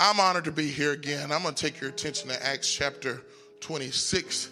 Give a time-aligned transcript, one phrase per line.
[0.00, 1.32] I'm honored to be here again.
[1.32, 3.20] I'm going to take your attention to Acts chapter
[3.60, 4.48] 26.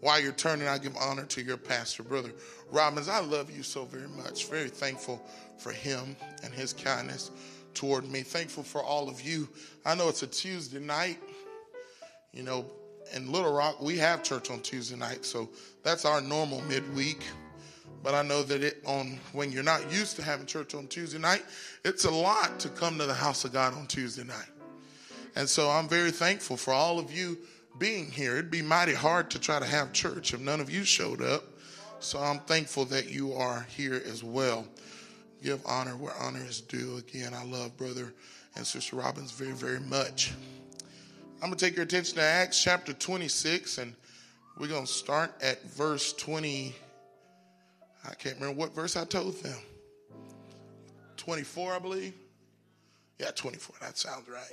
[0.00, 2.32] While you're turning, I give honor to your pastor, Brother
[2.72, 3.08] Robbins.
[3.08, 4.48] I love you so very much.
[4.48, 5.24] Very thankful
[5.58, 7.30] for him and his kindness
[7.72, 8.22] toward me.
[8.22, 9.48] Thankful for all of you.
[9.86, 11.20] I know it's a Tuesday night.
[12.32, 12.66] You know,
[13.14, 15.48] in Little Rock, we have church on Tuesday night, so
[15.84, 17.22] that's our normal midweek.
[18.02, 21.18] But I know that it on when you're not used to having church on Tuesday
[21.18, 21.44] night,
[21.84, 24.48] it's a lot to come to the house of God on Tuesday night.
[25.36, 27.38] And so I'm very thankful for all of you
[27.78, 28.34] being here.
[28.34, 31.44] It'd be mighty hard to try to have church if none of you showed up.
[32.00, 34.66] So I'm thankful that you are here as well.
[35.42, 36.98] Give honor where honor is due.
[36.98, 38.12] Again, I love brother
[38.56, 40.32] and sister Robbins very, very much.
[41.42, 43.94] I'm going to take your attention to Acts chapter 26, and
[44.58, 46.74] we're going to start at verse 20.
[48.08, 49.58] I can't remember what verse I told them.
[51.16, 52.14] 24, I believe.
[53.18, 53.76] Yeah, 24.
[53.80, 54.52] That sounds right.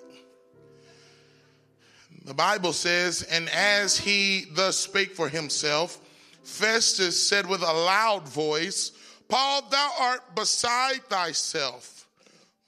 [2.24, 6.00] The Bible says, and as he thus spake for himself,
[6.44, 8.92] Festus said with a loud voice,
[9.28, 12.08] Paul, thou art beside thyself.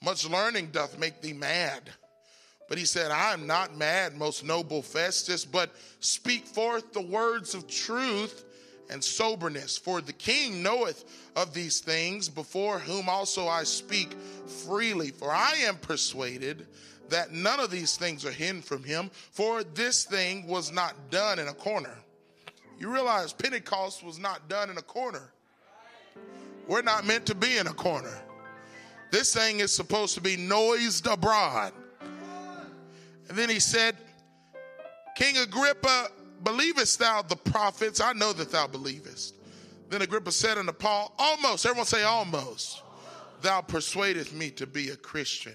[0.02, 1.90] Much learning doth make thee mad.
[2.68, 7.54] But he said, I am not mad, most noble Festus, but speak forth the words
[7.54, 8.44] of truth
[8.90, 9.78] and soberness.
[9.78, 11.04] For the king knoweth
[11.36, 14.14] of these things, before whom also I speak
[14.66, 15.10] freely.
[15.10, 16.66] For I am persuaded
[17.08, 21.38] that none of these things are hidden from him, for this thing was not done
[21.38, 21.96] in a corner.
[22.78, 25.32] You realize Pentecost was not done in a corner.
[26.66, 28.22] We're not meant to be in a corner.
[29.10, 31.72] This thing is supposed to be noised abroad.
[33.28, 33.96] And then he said,
[35.14, 36.08] King Agrippa,
[36.42, 38.00] believest thou the prophets?
[38.00, 39.36] I know that thou believest.
[39.88, 42.82] Then Agrippa said unto Paul, Almost, everyone say almost,
[43.42, 45.54] thou persuadest me to be a Christian.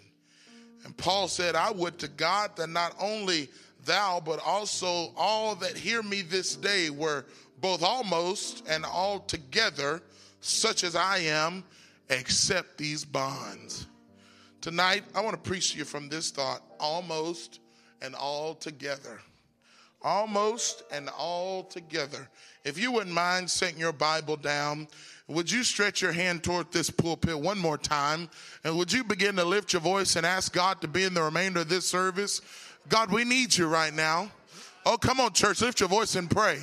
[0.83, 3.49] And Paul said, I would to God that not only
[3.85, 7.25] thou, but also all that hear me this day were
[7.61, 10.01] both almost and altogether
[10.41, 11.63] such as I am,
[12.09, 13.87] except these bonds.
[14.61, 17.59] Tonight, I want to preach to you from this thought almost
[18.01, 19.19] and altogether.
[20.01, 22.29] Almost and altogether.
[22.63, 24.87] If you wouldn't mind setting your Bible down
[25.29, 28.29] would you stretch your hand toward this pulpit one more time?
[28.63, 31.21] And would you begin to lift your voice and ask God to be in the
[31.21, 32.41] remainder of this service?
[32.87, 34.31] God, we need you right now.
[34.85, 36.59] Oh, come on, church, lift your voice and pray.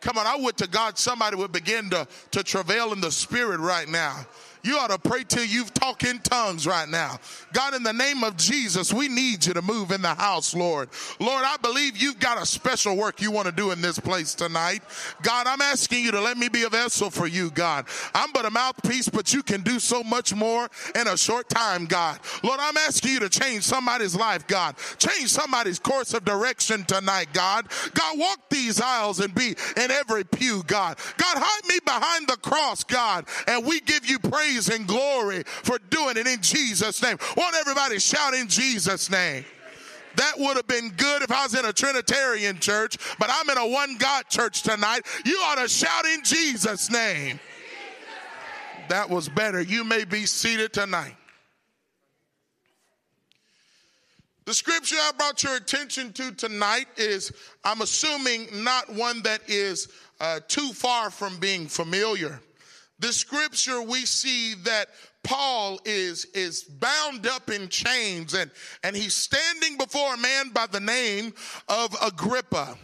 [0.00, 3.60] Come on, I would to God somebody would begin to, to travail in the spirit
[3.60, 4.26] right now.
[4.64, 7.18] You ought to pray till you talk in tongues right now.
[7.52, 10.88] God, in the name of Jesus, we need you to move in the house, Lord.
[11.20, 14.34] Lord, I believe you've got a special work you want to do in this place
[14.34, 14.82] tonight.
[15.20, 17.84] God, I'm asking you to let me be a vessel for you, God.
[18.14, 21.84] I'm but a mouthpiece, but you can do so much more in a short time,
[21.84, 22.18] God.
[22.42, 24.76] Lord, I'm asking you to change somebody's life, God.
[24.96, 27.68] Change somebody's course of direction tonight, God.
[27.92, 30.96] God, walk these aisles and be in every pew, God.
[31.18, 35.42] God, hide me behind the cross, God, and we give you praise praise and glory
[35.44, 37.18] for doing it in Jesus' name.
[37.36, 39.44] Won't everybody shout in Jesus' name?
[40.16, 43.58] That would have been good if I was in a Trinitarian church, but I'm in
[43.58, 45.06] a one God church tonight.
[45.24, 47.40] You ought to shout in Jesus' name.
[48.88, 49.60] That was better.
[49.60, 51.16] You may be seated tonight.
[54.44, 57.32] The scripture I brought your attention to tonight is,
[57.64, 59.88] I'm assuming, not one that is
[60.20, 62.40] uh, too far from being familiar
[62.98, 64.88] the scripture we see that
[65.22, 68.50] Paul is, is bound up in chains and,
[68.82, 71.32] and he's standing before a man by the name
[71.68, 72.76] of Agrippa.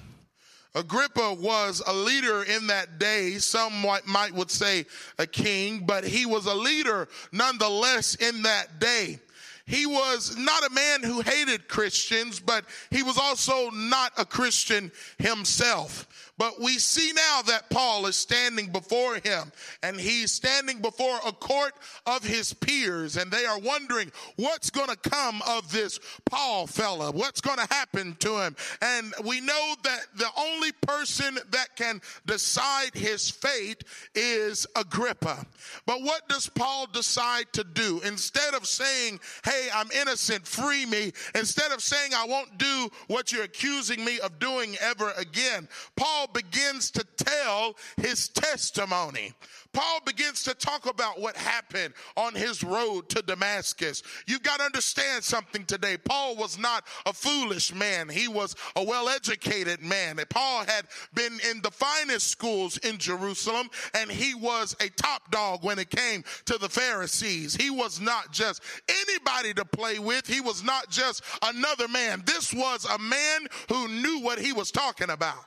[0.75, 3.33] Agrippa was a leader in that day.
[3.39, 4.87] Some might, might would say
[5.19, 9.19] a king, but he was a leader nonetheless in that day.
[9.67, 14.91] He was not a man who hated Christians, but he was also not a Christian
[15.19, 16.30] himself.
[16.41, 19.53] But we see now that Paul is standing before him
[19.83, 21.75] and he's standing before a court
[22.07, 27.13] of his peers and they are wondering what's going to come of this Paul fella?
[27.13, 28.57] What's going to happen to him?
[28.81, 33.85] And we know that the only person that can decide his fate
[34.15, 35.45] is Agrippa.
[35.85, 38.01] But what does Paul decide to do?
[38.07, 43.31] Instead of saying, Hey, I'm innocent, free me, instead of saying, I won't do what
[43.31, 49.35] you're accusing me of doing ever again, Paul begins to tell his testimony.
[49.73, 54.03] Paul begins to talk about what happened on his road to Damascus.
[54.27, 55.97] You've got to understand something today.
[55.97, 58.09] Paul was not a foolish man.
[58.09, 60.19] He was a well-educated man.
[60.29, 65.63] Paul had been in the finest schools in Jerusalem and he was a top dog
[65.63, 67.55] when it came to the Pharisees.
[67.55, 70.27] He was not just anybody to play with.
[70.27, 72.23] He was not just another man.
[72.27, 75.45] This was a man who knew what he was talking about.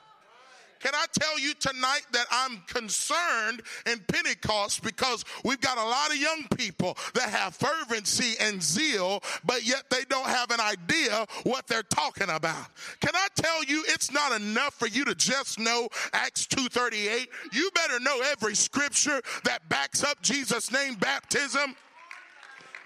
[0.83, 6.09] Can I tell you tonight that I'm concerned in Pentecost because we've got a lot
[6.09, 11.25] of young people that have fervency and zeal, but yet they don't have an idea
[11.43, 12.67] what they're talking about.
[12.99, 17.29] Can I tell you it's not enough for you to just know Acts 2:38?
[17.53, 21.77] You better know every scripture that backs up Jesus' name baptism.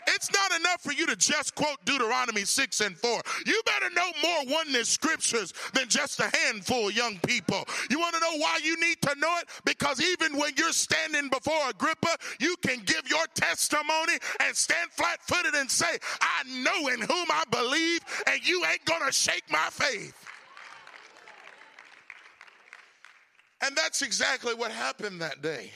[0.08, 3.22] It's not enough for you to just quote Deuteronomy 6 and 4.
[3.46, 7.66] You better know more oneness scriptures than just a handful of young people.
[7.90, 9.50] You want to know why you need to know it?
[9.66, 15.20] Because even when you're standing before Agrippa, you can give your testimony and stand flat
[15.24, 19.44] footed and say, I know in whom I believe, and you ain't going to shake
[19.52, 20.16] my faith.
[23.62, 25.72] And that's exactly what happened that day.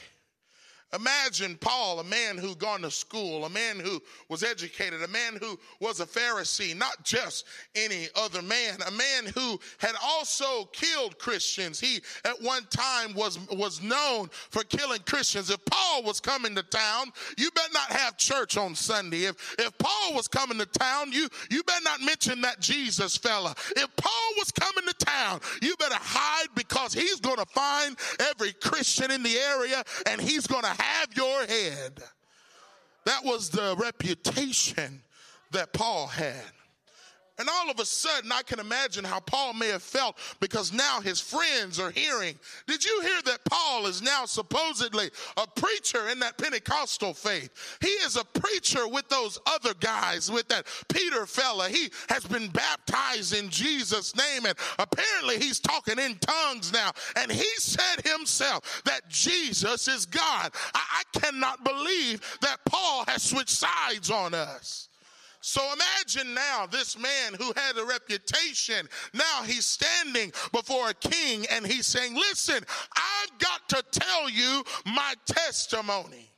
[0.93, 5.37] Imagine Paul, a man who'd gone to school, a man who was educated, a man
[5.39, 7.45] who was a Pharisee, not just
[7.75, 11.79] any other man, a man who had also killed Christians.
[11.79, 15.49] He at one time was was known for killing Christians.
[15.49, 19.25] If Paul was coming to town, you better not have church on Sunday.
[19.25, 23.55] If if Paul was coming to town, you you better not mention that Jesus fella.
[23.77, 27.95] If Paul was coming to town, you better hide because he's going to find
[28.31, 32.03] every Christian in the area and he's going to have your head.
[33.05, 35.01] That was the reputation
[35.51, 36.51] that Paul had.
[37.41, 41.01] And all of a sudden, I can imagine how Paul may have felt because now
[41.01, 42.37] his friends are hearing.
[42.67, 47.49] Did you hear that Paul is now supposedly a preacher in that Pentecostal faith?
[47.81, 51.67] He is a preacher with those other guys, with that Peter fella.
[51.67, 56.91] He has been baptized in Jesus' name, and apparently he's talking in tongues now.
[57.15, 60.51] And he said himself that Jesus is God.
[60.75, 64.89] I, I cannot believe that Paul has switched sides on us.
[65.41, 71.45] So imagine now this man who had a reputation, now he's standing before a king
[71.51, 72.63] and he's saying, Listen,
[72.95, 76.29] I've got to tell you my testimony.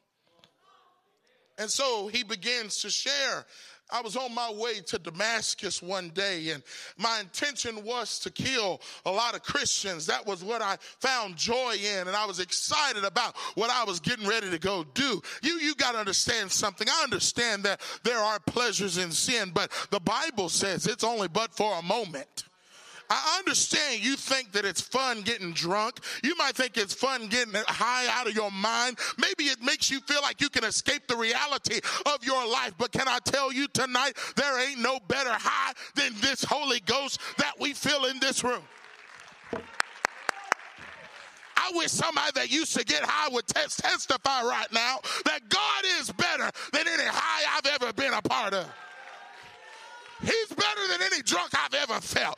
[1.57, 3.45] And so he begins to share
[3.93, 6.63] I was on my way to Damascus one day, and
[6.97, 10.07] my intention was to kill a lot of Christians.
[10.07, 13.99] That was what I found joy in, and I was excited about what I was
[13.99, 15.21] getting ready to go do.
[15.43, 16.87] You, you got to understand something.
[16.89, 21.55] I understand that there are pleasures in sin, but the Bible says it's only but
[21.55, 22.45] for a moment.
[23.09, 25.99] I understand you think that it's fun getting drunk.
[26.23, 28.97] You might think it's fun getting high out of your mind.
[29.17, 32.73] Maybe it makes you feel like you can escape the reality of your life.
[32.77, 37.19] But can I tell you tonight, there ain't no better high than this Holy Ghost
[37.37, 38.63] that we feel in this room.
[41.55, 46.11] I wish somebody that used to get high would testify right now that God is
[46.11, 48.69] better than any high I've ever been a part of.
[50.21, 52.32] He's better than any drunk I've ever felt.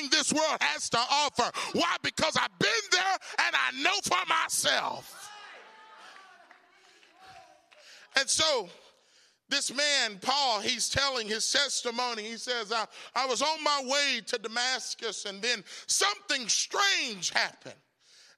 [0.00, 1.50] Anything this world has to offer.
[1.72, 1.96] Why?
[2.02, 5.30] Because I've been there and I know for myself.
[8.18, 8.68] And so,
[9.48, 12.22] this man, Paul, he's telling his testimony.
[12.22, 17.74] He says, I, I was on my way to Damascus, and then something strange happened.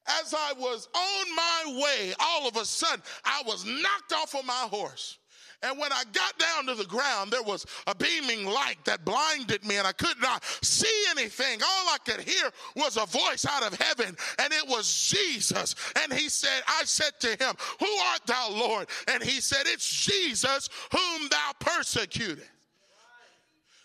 [0.06, 4.44] As I was on my way, all of a sudden, I was knocked off of
[4.44, 5.18] my horse.
[5.62, 9.64] And when I got down to the ground, there was a beaming light that blinded
[9.64, 11.60] me and I could not see anything.
[11.62, 15.76] All I could hear was a voice out of heaven and it was Jesus.
[16.02, 18.88] And he said, I said to him, Who art thou, Lord?
[19.08, 22.48] And he said, It's Jesus whom thou persecutest.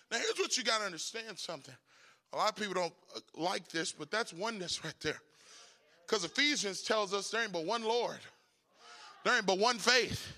[0.10, 1.76] Now, here's what you got to understand something.
[2.34, 5.20] A lot of people don't uh, like this, but that's oneness right there.
[6.08, 8.20] Because Ephesians tells us there ain't but one Lord,
[9.24, 10.34] there ain't but one faith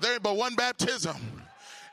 [0.00, 1.16] there but one baptism.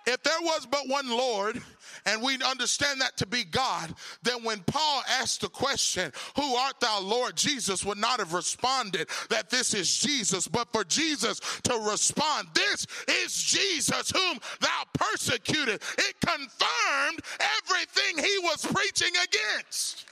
[0.08, 1.62] If there was but one Lord,
[2.06, 3.94] and we understand that to be God,
[4.24, 7.36] then when Paul asked the question, Who art thou, Lord?
[7.36, 12.88] Jesus would not have responded that this is Jesus, but for Jesus to respond, This
[13.08, 15.82] is Jesus whom thou persecuted.
[15.98, 20.06] It confirmed everything he was preaching against.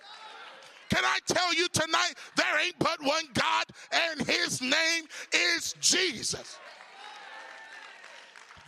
[0.90, 6.58] Can I tell you tonight, there ain't but one God, and his name is Jesus.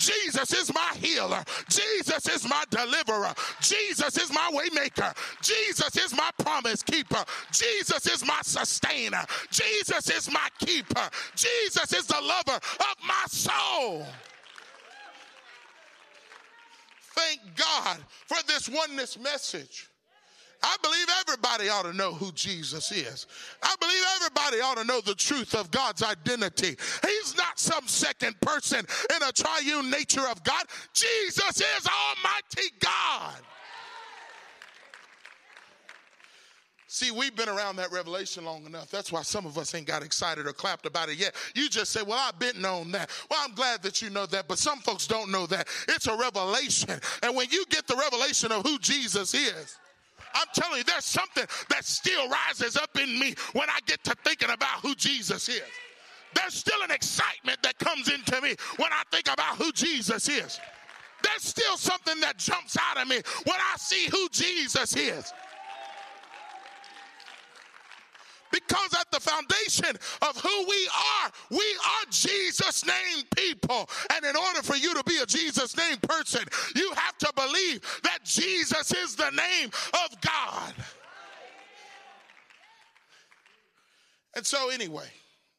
[0.01, 1.43] Jesus is my healer.
[1.69, 3.33] Jesus is my deliverer.
[3.61, 5.15] Jesus is my waymaker.
[5.43, 7.23] Jesus is my promise keeper.
[7.51, 9.23] Jesus is my sustainer.
[9.51, 11.07] Jesus is my keeper.
[11.35, 14.07] Jesus is the lover of my soul.
[17.13, 19.90] Thank God for this oneness message.
[20.63, 23.27] I believe everybody ought to know who Jesus is.
[23.63, 26.75] I believe everybody ought to know the truth of God's identity.
[27.05, 30.63] He's not some second person in a triune nature of God.
[30.93, 33.41] Jesus is Almighty God.
[36.93, 38.91] See, we've been around that revelation long enough.
[38.91, 41.33] That's why some of us ain't got excited or clapped about it yet.
[41.55, 43.09] You just say, Well, I've been known that.
[43.29, 45.69] Well, I'm glad that you know that, but some folks don't know that.
[45.87, 46.99] It's a revelation.
[47.23, 49.77] And when you get the revelation of who Jesus is,
[50.33, 54.15] I'm telling you, there's something that still rises up in me when I get to
[54.23, 55.61] thinking about who Jesus is.
[56.33, 60.59] There's still an excitement that comes into me when I think about who Jesus is.
[61.23, 65.33] There's still something that jumps out of me when I see who Jesus is.
[68.51, 70.89] Because at the foundation of who we
[71.23, 73.89] are, we are Jesus name people.
[74.13, 76.43] And in order for you to be a Jesus name person,
[76.75, 79.69] you have to believe that Jesus is the name
[80.05, 80.73] of God.
[84.35, 85.07] And so, anyway,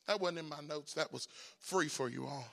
[0.06, 2.46] that wasn't in my notes, that was free for you all.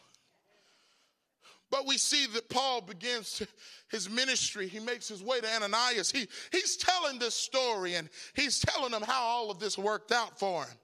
[1.72, 3.44] But we see that Paul begins
[3.92, 4.68] his ministry.
[4.68, 6.12] He makes his way to Ananias.
[6.12, 10.40] He, he's telling this story and he's telling him how all of this worked out
[10.40, 10.78] for him.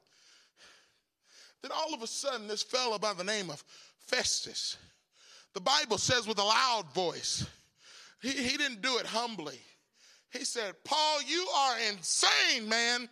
[1.62, 3.64] Then all of a sudden, this fellow by the name of
[3.98, 4.78] Festus,
[5.54, 7.48] the Bible says with a loud voice,
[8.22, 9.60] he, he didn't do it humbly.
[10.32, 13.10] He said, Paul, you are insane, man.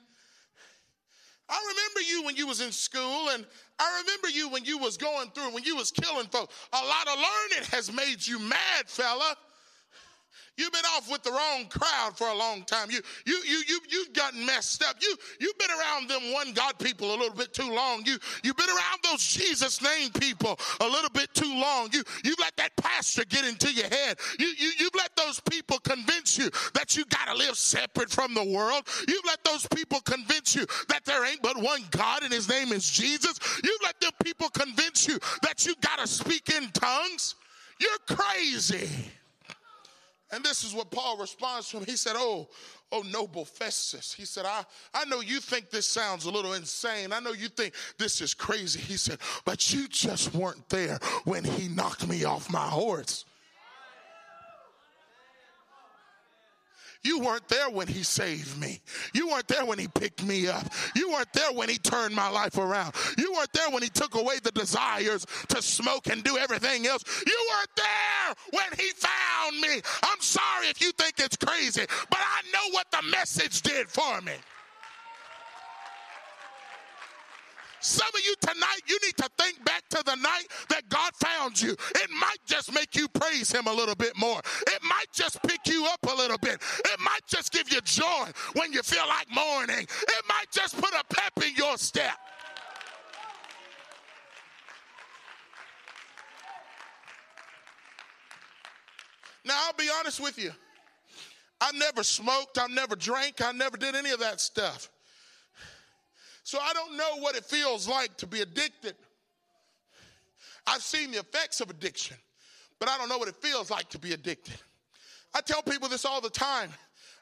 [1.54, 3.46] I remember you when you was in school and
[3.78, 6.56] I remember you when you was going through, when you was killing folks.
[6.74, 9.36] A lot of learning has made you mad, fella.
[10.58, 12.92] You've been off with the wrong crowd for a long time.
[12.92, 14.98] You, you, you, you, you've gotten messed up.
[15.02, 18.06] You, you've been around them one God people a little bit too long.
[18.06, 21.90] You, you've been around those Jesus name people a little bit too long.
[21.92, 24.18] You, you've let that pastor get into your head.
[24.38, 28.36] You, you, you've let those people convince you that you got to live separate from
[28.36, 28.88] the world.
[29.08, 32.72] You've let those people convince you that there ain't but one God and his name
[32.72, 33.40] is Jesus.
[33.64, 37.36] You've let them people convince you that you got to speak in tongues.
[37.80, 38.90] You're crazy.
[40.34, 41.86] And this is what Paul responds to him.
[41.86, 42.50] He said, Oh,
[42.92, 44.14] oh, noble Festus.
[44.14, 47.14] He said, I, I know you think this sounds a little insane.
[47.14, 48.80] I know you think this is crazy.
[48.80, 53.26] He said, But you just weren't there when he knocked me off my horse.
[57.04, 58.80] You weren't there when he saved me.
[59.14, 60.66] You weren't there when he picked me up.
[60.96, 62.96] You weren't there when he turned my life around.
[63.18, 67.04] You weren't there when he took away the desires to smoke and do everything else.
[67.26, 69.82] You weren't there when he found me.
[70.04, 74.22] I'm sorry if you think it's crazy, but I know what the message did for
[74.22, 74.34] me.
[77.84, 81.62] Some of you tonight, you need to think back to the night that God found
[81.62, 81.74] you.
[81.74, 84.40] It might just make you praise Him a little bit more.
[84.68, 86.62] It might just pick you up a little bit.
[86.86, 89.86] It might just give you joy when you feel like mourning.
[89.86, 92.16] It might just put a pep in your step.
[99.44, 100.52] Now, I'll be honest with you.
[101.60, 104.90] I never smoked, I never drank, I never did any of that stuff.
[106.44, 108.96] So I don't know what it feels like to be addicted.
[110.68, 112.18] I've seen the effects of addiction,
[112.80, 114.56] but I don't know what it feels like to be addicted.
[115.34, 116.70] I tell people this all the time.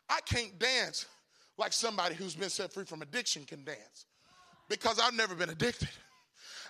[0.10, 1.06] I can't dance
[1.58, 4.06] like somebody who's been set free from addiction can dance
[4.68, 5.90] because I've never been addicted.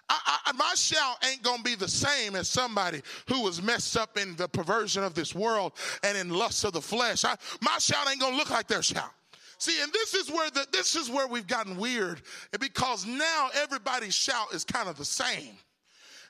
[0.10, 4.18] I, I, my shout ain't gonna be the same as somebody who was messed up
[4.18, 7.24] in the perversion of this world and in lust of the flesh.
[7.24, 9.12] I, my shout ain't gonna look like their shout.
[9.62, 12.24] See, and this is where the, this is where we've gotten weird
[12.60, 15.56] because now everybody's shout is kind of the same.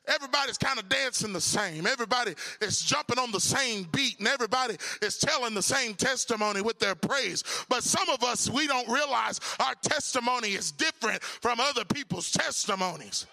[0.05, 1.87] Everybody's kind of dancing the same.
[1.87, 6.77] Everybody is jumping on the same beat and everybody is telling the same testimony with
[6.79, 7.41] their praise.
[7.69, 13.27] But some of us, we don't realize our testimony is different from other people's testimonies.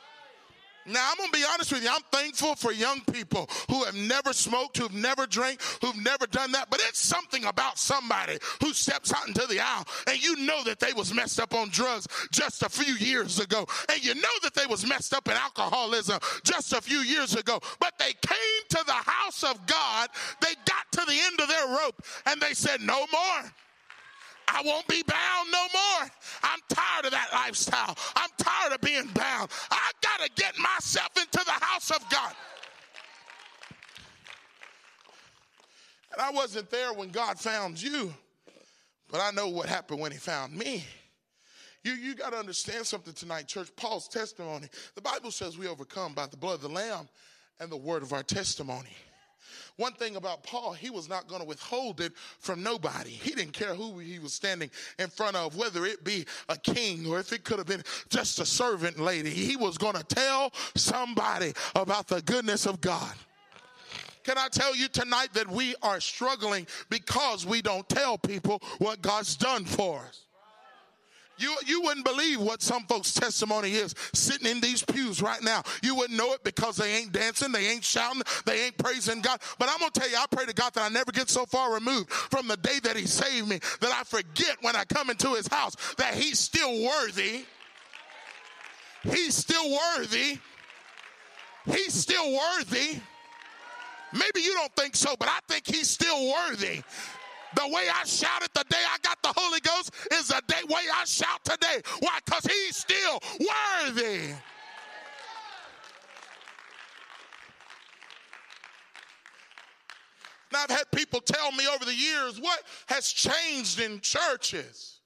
[0.89, 1.91] Now, I'm going to be honest with you.
[1.91, 6.53] I'm thankful for young people who have never smoked, who've never drank, who've never done
[6.53, 6.71] that.
[6.71, 10.81] But it's something about somebody who steps out into the aisle and you know that
[10.81, 13.67] they was messed up on drugs just a few years ago.
[13.91, 17.61] And you know that they was messed up in alcoholism just a few years ago.
[17.81, 20.09] But they came to the house of God.
[20.41, 23.53] They got to the end of their rope and they said, no more.
[24.49, 26.11] I won't be bound no more.
[26.43, 27.95] I'm tired of that lifestyle.
[28.17, 29.51] I'm tired of being bound.
[29.71, 32.35] I to get myself into the house of God.
[36.13, 38.13] And I wasn't there when God found you,
[39.11, 40.85] but I know what happened when he found me.
[41.85, 43.69] You, you got to understand something tonight, church.
[43.77, 44.69] Paul's testimony.
[44.95, 47.09] The Bible says we overcome by the blood of the Lamb
[47.61, 48.91] and the word of our testimony.
[49.79, 53.11] One thing about Paul, he was not going to withhold it from nobody.
[53.11, 57.07] He didn't care who he was standing in front of, whether it be a king
[57.07, 59.31] or if it could have been just a servant lady.
[59.31, 63.15] He was going to tell somebody about the goodness of God.
[64.25, 69.01] Can I tell you tonight that we are struggling because we don't tell people what
[69.01, 70.25] God's done for us?
[71.39, 75.63] You, you wouldn't believe what some folks' testimony is sitting in these pews right now.
[75.83, 79.41] You wouldn't know it because they ain't dancing, they ain't shouting, they ain't praising God.
[79.59, 81.47] But I'm going to tell you, I pray to God that I never get so
[81.47, 85.11] far removed from the day that He saved me that I forget when I come
[85.11, 87.45] into His house that He's still worthy.
[89.05, 90.39] He's still worthy.
[91.67, 93.01] He's still worthy.
[94.13, 96.83] Maybe you don't think so, but I think He's still worthy.
[97.55, 100.83] The way I shouted the day I got the Holy Ghost is the day, way
[100.95, 101.81] I shout today.
[102.01, 102.19] Why?
[102.25, 104.35] Because he's still worthy.
[110.53, 115.01] Now, I've had people tell me over the years what has changed in churches.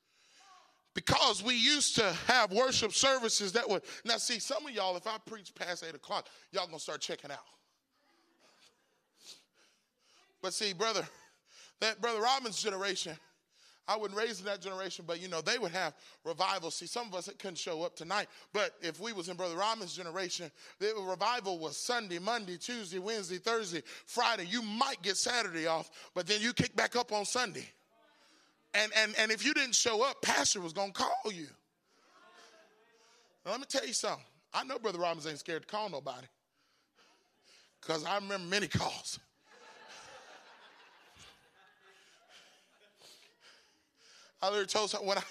[0.94, 3.82] Because we used to have worship services that would.
[4.04, 7.30] Now, see, some of y'all, if I preach past 8 o'clock, y'all gonna start checking
[7.30, 7.38] out.
[10.42, 11.06] But see, brother,
[11.83, 13.17] that Brother Robbins' generation,
[13.89, 16.71] I wasn't raised in that generation, but you know, they would have revival.
[16.71, 19.57] See, some of us it couldn't show up tonight, but if we was in Brother
[19.57, 24.47] Robbins' generation, the revival was Sunday, Monday, Tuesday, Wednesday, Thursday, Friday.
[24.47, 27.69] You might get Saturday off, but then you kick back up on Sunday.
[28.75, 31.49] And and and if you didn't show up, Pastor was gonna call you.
[33.45, 34.25] Now, let me tell you something.
[34.55, 36.27] I know Brother Robbins ain't scared to call nobody.
[37.81, 39.19] Because I remember many calls.
[44.42, 45.22] I literally told when I,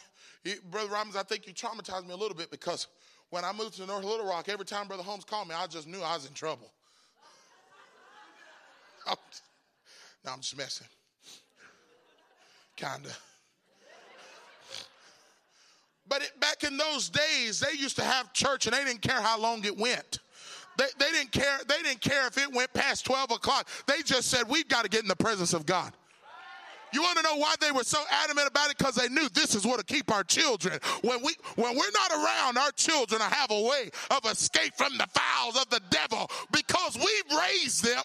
[0.71, 2.87] Brother Robbins, I think you traumatized me a little bit because
[3.29, 5.87] when I moved to North Little Rock, every time Brother Holmes called me, I just
[5.87, 6.71] knew I was in trouble.
[9.07, 9.17] I'm,
[10.25, 10.87] no, I'm just messing.
[12.77, 13.09] Kinda.
[16.07, 19.21] But it, back in those days, they used to have church and they didn't care
[19.21, 20.19] how long it went.
[20.77, 21.59] They, they didn't care.
[21.67, 23.67] They didn't care if it went past 12 o'clock.
[23.87, 25.93] They just said, we've got to get in the presence of God.
[26.93, 28.77] You want to know why they were so adamant about it?
[28.77, 30.79] Because they knew this is what to keep our children.
[31.01, 35.07] When we when we're not around, our children have a way of escape from the
[35.13, 38.03] fowls of the devil because we've raised them.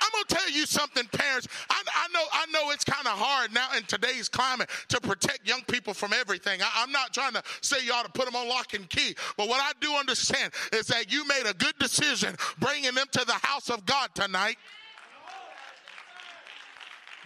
[0.00, 1.48] I'm gonna tell you something, parents.
[1.68, 5.46] I, I know, I know it's kind of hard now in today's climate to protect
[5.46, 6.62] young people from everything.
[6.62, 9.48] I, I'm not trying to say ought to put them on lock and key, but
[9.48, 13.38] what I do understand is that you made a good decision bringing them to the
[13.42, 14.56] house of God tonight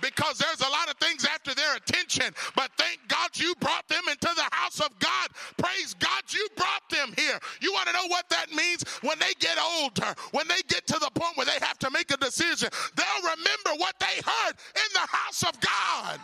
[0.02, 2.34] because there's a lot of things after their attention.
[2.54, 5.28] But thank God you brought them into the house of God.
[5.56, 7.38] Praise God you brought them here.
[7.62, 8.82] You want to know what that means?
[9.00, 12.10] When they get older, when they get to the point where they have to make
[12.10, 16.20] a decision, they'll remember what they heard in the house of God.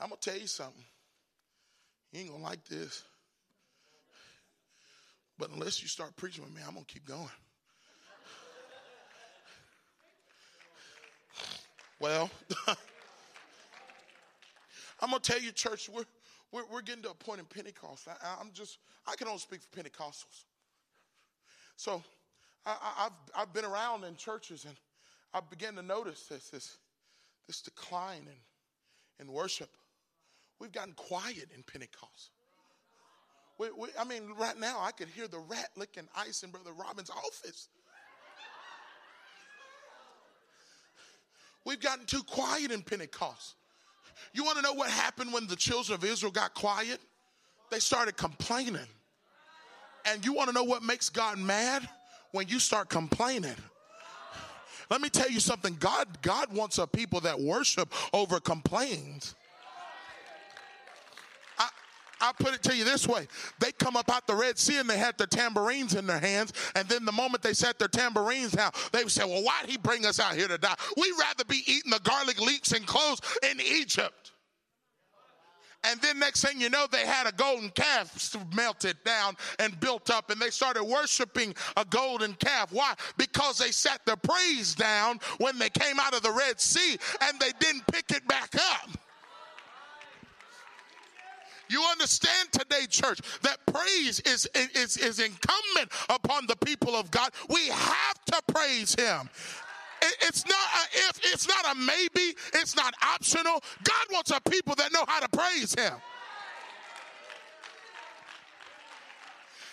[0.00, 0.84] I'm going to tell you something.
[2.12, 3.04] You ain't going to like this.
[5.38, 7.28] But unless you start preaching with me, I'm going to keep going.
[12.00, 12.30] well,
[15.00, 16.04] I'm going to tell you, church, we're,
[16.52, 18.06] we're, we're, getting to a point in Pentecost.
[18.08, 20.44] I, am just, I can only speak for Pentecostals.
[21.76, 22.02] So
[22.64, 24.76] I, have I've been around in churches and
[25.32, 26.78] I began to notice this, this,
[27.48, 28.28] this decline
[29.18, 29.70] in, in worship.
[30.60, 32.30] We've gotten quiet in Pentecost.
[33.58, 36.72] We, we, I mean, right now I could hear the rat licking ice in Brother
[36.72, 37.68] Robbins' office.
[41.64, 43.54] We've gotten too quiet in Pentecost.
[44.32, 47.00] You want to know what happened when the children of Israel got quiet?
[47.70, 48.86] They started complaining.
[50.04, 51.88] And you want to know what makes God mad?
[52.32, 53.54] When you start complaining.
[54.90, 55.76] Let me tell you something.
[55.78, 59.34] God, God wants a people that worship over complaints.
[62.24, 63.28] I put it to you this way.
[63.60, 66.54] They come up out the Red Sea and they had their tambourines in their hands.
[66.74, 70.06] And then the moment they set their tambourines down, they said, well, why'd he bring
[70.06, 70.74] us out here to die?
[70.96, 74.32] We'd rather be eating the garlic leeks and cloves in Egypt.
[75.86, 80.08] And then next thing you know, they had a golden calf melted down and built
[80.08, 82.72] up, and they started worshiping a golden calf.
[82.72, 82.94] Why?
[83.18, 87.38] Because they set their praise down when they came out of the Red Sea and
[87.38, 88.90] they didn't pick it back up.
[91.68, 97.30] You understand today, church, that praise is, is, is incumbent upon the people of God.
[97.48, 99.28] We have to praise Him.
[100.22, 103.62] It's not a if, it's not a maybe, it's not optional.
[103.84, 105.94] God wants a people that know how to praise Him.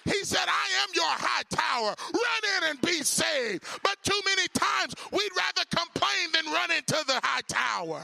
[0.06, 1.96] He said, I am your high tower.
[2.14, 3.64] Run in and be saved.
[3.84, 8.02] But too many times we'd rather complain than run into the high tower.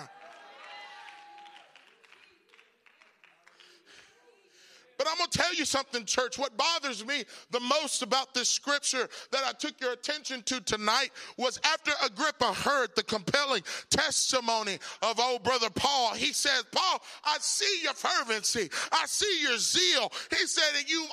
[4.97, 6.39] But I'm going to tell you something, church.
[6.39, 11.11] What bothers me the most about this scripture that I took your attention to tonight
[11.37, 17.37] was after Agrippa heard the compelling testimony of old brother Paul, he says, Paul, I
[17.39, 18.69] see your fervency.
[18.91, 20.11] I see your zeal.
[20.31, 21.05] He said, and you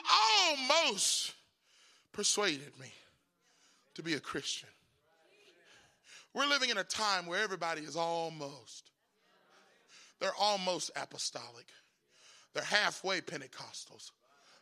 [0.47, 1.35] almost
[2.12, 2.92] persuaded me
[3.94, 4.68] to be a Christian.
[6.33, 8.90] We're living in a time where everybody is almost.
[10.20, 11.66] They're almost apostolic.
[12.55, 14.12] They're halfway Pentecostals.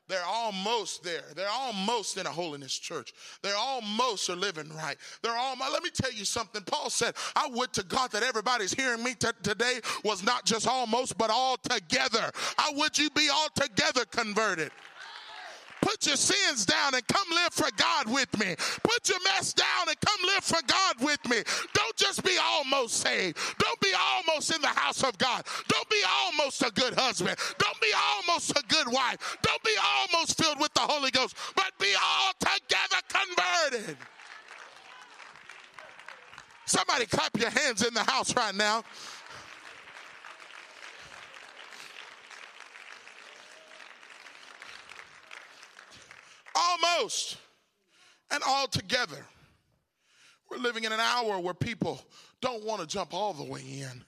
[0.09, 1.25] They're almost there.
[1.37, 3.13] They're almost in a holiness church.
[3.41, 4.97] They're almost are living right.
[5.23, 5.57] They're all.
[5.59, 6.63] Let me tell you something.
[6.65, 10.67] Paul said, "I would to God that everybody's hearing me t- today was not just
[10.67, 12.31] almost, but all together.
[12.59, 14.73] I would you be all together converted."
[15.83, 18.55] Put your sins down and come live for God with me.
[18.85, 20.82] Put your mess down and come live for God
[22.93, 23.39] almost saved.
[23.59, 25.45] Don't be almost in the house of God.
[25.69, 27.37] Don't be almost a good husband.
[27.59, 29.37] Don't be almost a good wife.
[29.43, 33.97] Don't be almost filled with the Holy Ghost, but be altogether converted.
[36.67, 38.83] Somebody clap your hands in the house right now.
[46.55, 47.37] Almost
[48.31, 49.27] and all together.
[50.51, 52.01] We're living in an hour where people
[52.43, 54.05] don't want to jump all the way in.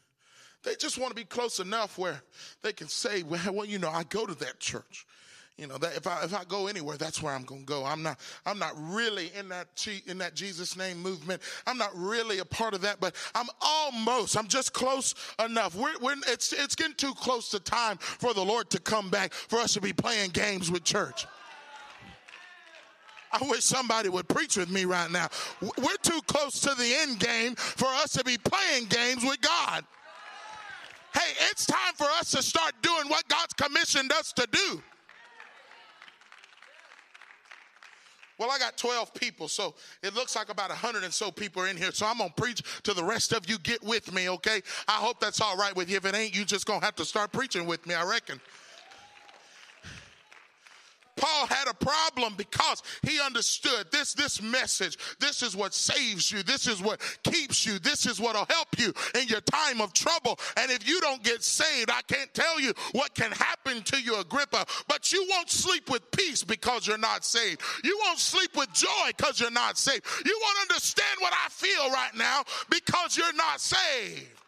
[0.62, 2.20] They just want to be close enough where
[2.62, 5.07] they can say, well, you know, I go to that church.
[5.57, 7.85] You know, that if I if I go anywhere, that's where I'm going to go.
[7.85, 9.68] I'm not I'm not really in that
[10.09, 11.42] in that Jesus name movement.
[11.64, 14.37] I'm not really a part of that, but I'm almost.
[14.37, 15.77] I'm just close enough.
[15.77, 19.33] We're, we're it's it's getting too close to time for the Lord to come back
[19.33, 21.25] for us to be playing games with church.
[23.35, 25.29] I wish somebody would preach with me right now.
[25.61, 29.85] We're too close to the end game for us to be playing games with God.
[31.12, 34.83] Hey, it's time for us to start doing what God's commissioned us to do.
[38.38, 41.68] Well, I got 12 people, so it looks like about 100 and so people are
[41.68, 41.92] in here.
[41.92, 43.59] So I'm going to preach to the rest of you.
[43.59, 44.61] Get with me, okay?
[44.88, 45.97] I hope that's all right with you.
[45.97, 48.40] If it ain't, you just going to have to start preaching with me, I reckon.
[51.16, 54.98] Paul had a problem because he understood this, this message.
[55.20, 56.42] This is what saves you.
[56.42, 57.79] This is what keeps you.
[57.79, 60.38] This is what'll help you in your time of trouble.
[60.57, 64.18] And if you don't get saved, I can't tell you what can happen to you,
[64.20, 67.62] Agrippa, but you won't sleep with peace because you're not saved.
[67.83, 70.05] You won't sleep with joy because you're not saved.
[70.24, 74.43] You won't understand what I feel right now because you're not saved.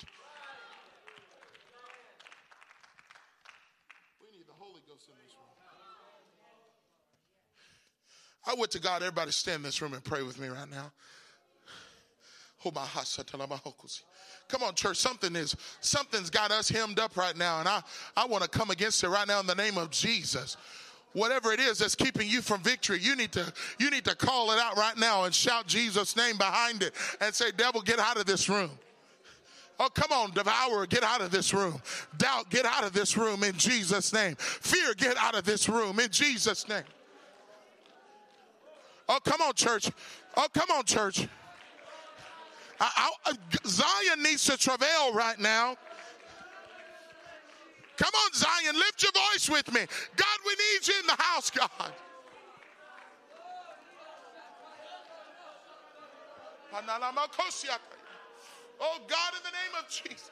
[8.46, 10.92] I would to God, everybody stand in this room and pray with me right now.
[12.64, 13.74] Oh,
[14.48, 14.96] come on, church.
[14.96, 17.82] Something is something's got us hemmed up right now, and I,
[18.16, 20.56] I want to come against it right now in the name of Jesus.
[21.12, 24.50] Whatever it is that's keeping you from victory, you need to you need to call
[24.52, 28.16] it out right now and shout Jesus' name behind it and say, Devil, get out
[28.16, 28.70] of this room.
[29.78, 31.80] Oh, come on, devourer, get out of this room.
[32.16, 34.34] Doubt, get out of this room in Jesus' name.
[34.38, 36.84] Fear, get out of this room in Jesus' name.
[39.08, 39.90] Oh, come on, church.
[40.36, 41.26] Oh, come on, church.
[42.80, 43.34] I, I, uh,
[43.66, 45.76] Zion needs to travail right now.
[47.96, 49.80] Come on, Zion, lift your voice with me.
[50.16, 51.92] God, we need you in the house, God.
[58.78, 60.30] Oh, God, in the name of Jesus.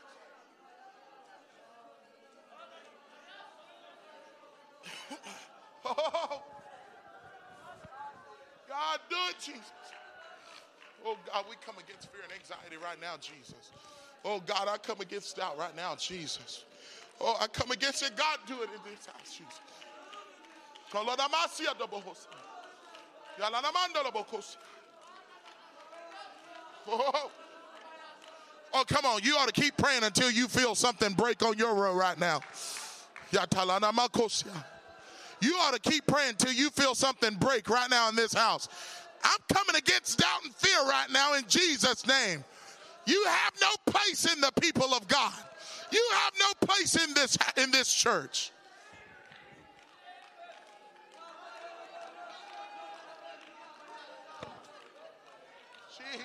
[5.87, 6.43] Oh,
[8.69, 9.73] God, do it, Jesus.
[11.07, 13.71] Oh, God, we come against fear and anxiety right now, Jesus.
[14.25, 16.65] Oh, God, I come against doubt right now, Jesus.
[17.21, 18.17] Oh, I come against it.
[18.17, 19.61] God, do it in this house, Jesus.
[26.87, 27.31] Oh,
[28.73, 29.21] oh, come on.
[29.23, 32.41] You ought to keep praying until you feel something break on your road right now.
[35.45, 38.67] You ought to keep praying till you feel something break right now in this house.
[39.23, 42.43] I'm coming against doubt and fear right now in Jesus' name.
[43.05, 45.35] You have no place in the people of God.
[45.91, 48.53] You have no place in this in this church.
[55.99, 56.23] Jesus.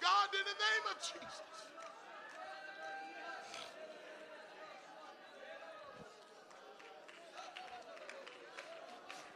[0.00, 1.69] God in the name of Jesus.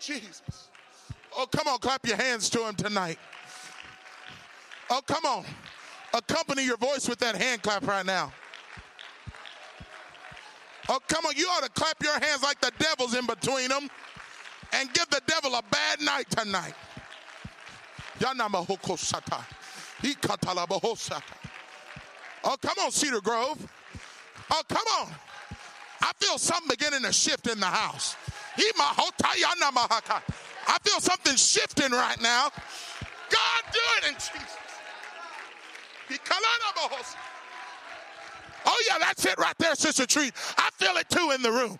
[0.06, 0.68] Jesus.
[1.36, 3.18] Oh, come on, clap your hands to him tonight.
[4.90, 5.44] Oh, come on.
[6.12, 8.32] Accompany your voice with that hand clap right now.
[10.88, 11.34] Oh, come on.
[11.36, 13.88] You ought to clap your hands like the devil's in between them
[14.72, 16.74] and give the devil a bad night tonight.
[22.44, 23.66] Oh, come on, Cedar Grove.
[24.50, 25.08] Oh, come on.
[26.02, 28.16] I feel something beginning to shift in the house.
[30.66, 32.50] I feel something shifting right now.
[33.30, 34.58] God, do it in Jesus.
[38.66, 40.32] Oh, yeah, that's it right there, Sister Treat.
[40.56, 41.78] I feel it too in the room.